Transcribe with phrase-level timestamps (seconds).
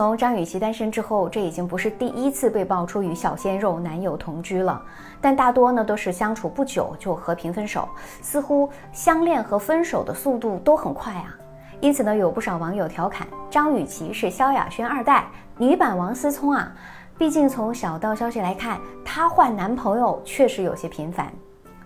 [0.00, 4.82] 从张雨绮单身之后，这已经不是第一次被爆出与小鲜肉男友同居了，
[5.20, 7.86] 但大多呢都是相处不久就和平分手，
[8.22, 11.36] 似乎相恋和分手的速度都很快啊。
[11.82, 15.28] 因此呢，有不少网友调侃张雨绮是萧亚轩二代，
[15.58, 16.72] 女版王思聪啊。
[17.18, 21.30] 毕竟从小道消息来看，她换男朋友确实有些频繁。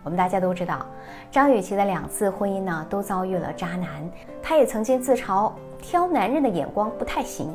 [0.05, 0.87] 我们大家都知道，
[1.33, 4.09] 张雨绮的两次婚姻呢都遭遇了渣男，
[4.41, 5.51] 她也曾经自嘲
[5.81, 7.53] 挑男人的眼光不太行。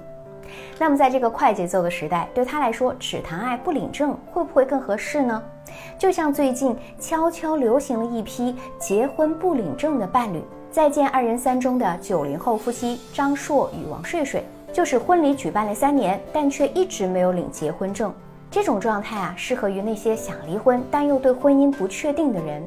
[0.78, 5.44] 那么，在这个快节奏的时代，对他来说，只谈爱不领证会不会更合适呢？
[5.98, 10.40] 就像最近悄悄流行了一批结婚不领证的伴侣，
[10.72, 14.44] 《再见二人三》中的九零后夫妻张硕与王睡睡，
[14.74, 18.14] 就是婚礼举办了三年，但却一直没有领结婚证。
[18.50, 22.66] 这种状态啊，适合于那些想离婚但又对婚姻不确定的人。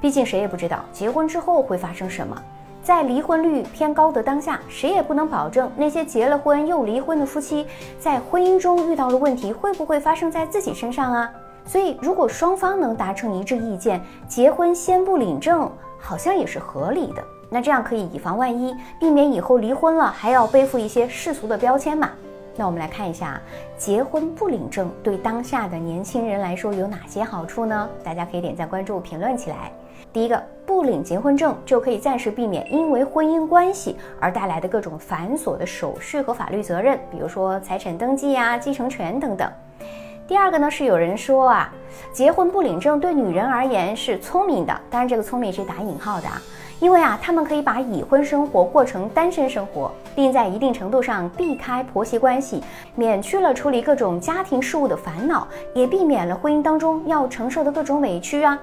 [0.00, 2.40] 毕竟谁也不知道结婚之后会发生什么。
[2.88, 7.66] 在离婚率偏高的当下，谁也不能保证那些结了婚又离婚的夫妻
[7.98, 11.30] 在婚姻中遇到了问题会不会发生在自己身上啊？
[11.66, 17.22] 所以，如果双方能达成一致意见，结婚先不领证，好像也是合理的。
[17.50, 22.08] 那这样可以以防万一，避免以后离婚了还要背负一些世俗的标签嘛？
[22.56, 23.38] 那我们来看一下，
[23.76, 27.86] 结婚不领证对当下的年轻人来说有哪些好处呢？
[28.02, 29.70] 大家可以点赞、关注、评论起来。
[30.18, 39.48] 第一个，不领结婚证就可以暂时避免因为婚姻关系而带来的各种繁琐的手续和法律责任，比如说财产登记呀、继承权等等。
[40.26, 41.72] 第二个呢，是有人说啊，
[42.12, 46.42] 结婚不领证对女人而言是聪明的，当然这个聪明是打引号的啊，
[46.80, 52.60] 因为啊，他们可以把已婚生活过成单身生活，并在一定程度上避开婆媳关系，
[52.96, 58.58] 免去了处理各种家庭事务的烦恼，也避免了婚姻当中要承受的各种委屈啊。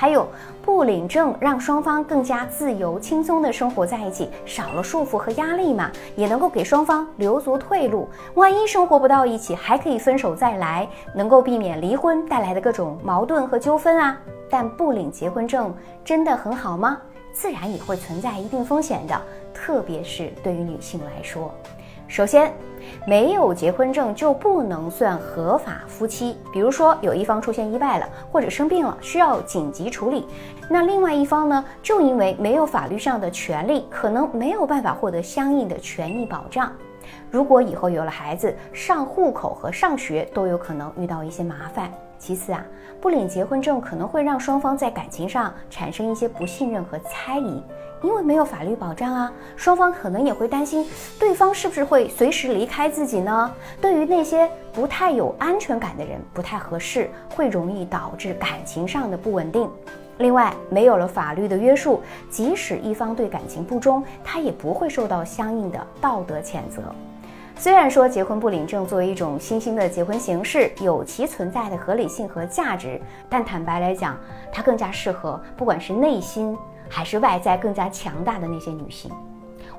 [0.00, 0.26] 还有
[0.62, 8.08] 不领证，让双方更加自由轻松地生活在一起，少了束缚和压力嘛，也能够给双方留足退路。
[8.32, 14.16] 万一生活不到一起，还可以分手再来，能够避免离婚带来的各种矛盾和纠纷啊。
[14.48, 15.70] 但不领结婚证
[16.02, 16.96] 真的很好吗？
[17.34, 19.20] 自然也会存在一定风险的，
[19.52, 21.52] 特别是对于女性来说。
[22.10, 22.52] 首先，
[23.06, 26.36] 没有结婚证就不能算合法夫妻。
[26.52, 30.26] 比如说，有一方出现意外了，或者生病了，需要紧急处理，
[30.68, 36.72] 那另外一方呢，就因为没有法律上的权利，可能没有办法获得相应的权益保障。
[37.30, 41.90] 如果以后有了孩子，上户口和上学都有可能遇到一些麻烦。
[42.18, 42.64] 其次啊，
[43.00, 47.62] 不领结婚证可能会让双方在感情上产生一些不信任和猜疑。
[48.02, 50.88] 因为没有法律保障啊，双方可能也会担心
[51.18, 53.52] 对方是不是会随时离开自己呢？
[53.78, 59.70] 对于那些不太有安全感的人，不太合适，会容易导致感情上的不稳定。
[60.20, 62.00] 另外，没有了法律的约束，
[62.30, 66.82] 即使一方对感情不忠，他也不会受到相应的道德谴责。
[67.56, 74.16] 虽然说结婚不领证作为一种新兴的结婚形式，有其存在的合理性和价值，但坦白来讲，
[74.52, 76.56] 它更加适合不管是内心。
[76.92, 79.12] 还是外在更加强大的那些女性，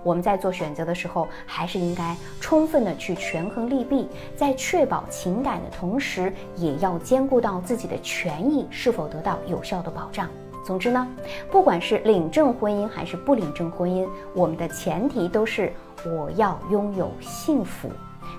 [0.04, 10.30] 我们在做选择的时候，还是应该充分的去权衡利弊，在确保情感的同时，也要兼顾到自己的权益是否得到有效的保障。
[10.64, 11.08] 总之呢，
[11.52, 15.74] 不管是领证婚姻还是不领证婚姻，我们的前提都是
[16.06, 17.90] 我要拥有幸福，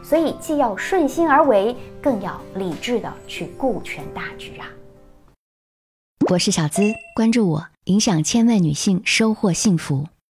[0.05, 4.67] 所以既要顺心而为，更要理智的去顾全大局啊。
[6.31, 6.83] 我是小资，
[7.17, 7.67] 关注我。
[7.87, 10.07] 影响千万女性，收获幸福。